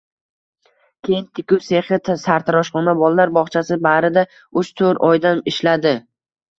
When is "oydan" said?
5.15-5.49